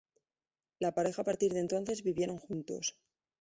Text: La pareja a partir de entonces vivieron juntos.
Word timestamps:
La 0.83 0.91
pareja 0.95 1.21
a 1.21 1.25
partir 1.25 1.53
de 1.53 1.59
entonces 1.59 2.01
vivieron 2.01 2.39
juntos. 2.39 2.97